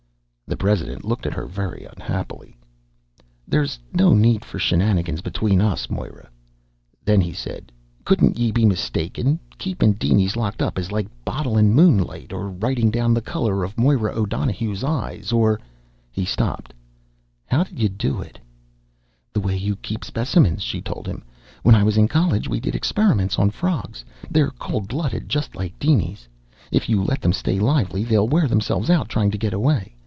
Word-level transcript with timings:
The 0.47 0.57
president 0.57 1.05
looked 1.05 1.25
at 1.25 1.31
her 1.33 1.45
very 1.45 1.87
unhappily. 1.95 2.57
"There's 3.47 3.79
no 3.93 4.13
need 4.13 4.43
for 4.43 4.59
shenanigans 4.59 5.21
between 5.21 5.61
us, 5.61 5.89
Moira!" 5.89 6.29
Then 7.05 7.21
he 7.21 7.31
said: 7.31 7.71
"Couldn't 8.03 8.37
ye 8.37 8.51
be 8.51 8.65
mistaken? 8.65 9.39
Keepin' 9.57 9.93
dinies 9.97 10.35
locked 10.35 10.61
up 10.61 10.77
is 10.77 10.91
like 10.91 11.07
bottlin' 11.23 11.71
moonlight 11.73 12.33
or 12.33 12.49
writin' 12.49 12.91
down 12.91 13.13
the 13.13 13.21
color 13.21 13.63
of 13.63 13.77
Moira 13.77 14.11
O'Donohue's 14.11 14.83
eyes 14.83 15.31
or" 15.31 15.57
He 16.11 16.25
stopped. 16.25 16.73
"How 17.45 17.63
did 17.63 17.79
ye 17.79 17.87
do 17.87 18.19
it?" 18.19 18.37
"The 19.31 19.39
way 19.39 19.55
you 19.55 19.77
keep 19.77 20.03
specimens," 20.03 20.63
she 20.63 20.81
told 20.81 21.07
him. 21.07 21.23
"When 21.63 21.75
I 21.75 21.83
was 21.83 21.95
in 21.95 22.09
college 22.09 22.49
we 22.49 22.59
did 22.59 22.75
experiments 22.75 23.39
on 23.39 23.51
frogs. 23.51 24.03
They're 24.29 24.51
cold 24.59 24.89
blooded 24.89 25.29
just 25.29 25.55
like 25.55 25.79
dinies. 25.79 26.27
If 26.73 26.89
you 26.89 27.01
let 27.01 27.21
them 27.21 27.31
stay 27.31 27.57
lively, 27.57 28.03
they'll 28.03 28.27
wear 28.27 28.49
themselves 28.49 28.89
out 28.89 29.07
trying 29.07 29.31
to 29.31 29.37
get 29.37 29.53
away. 29.53 29.95